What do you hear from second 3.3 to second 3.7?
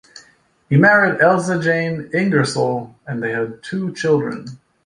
had